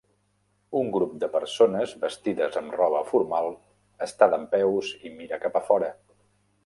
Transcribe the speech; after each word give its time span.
Un 0.77 0.87
grup 0.95 1.11
de 1.23 1.27
persones 1.33 1.93
vestides 2.05 2.57
amb 2.61 2.73
roba 2.79 3.03
formal 3.11 3.53
està 4.07 4.29
dempeus 4.35 4.91
i 5.11 5.13
mira 5.21 5.41
cap 5.45 5.61
a 5.61 5.67
fora. 5.69 5.93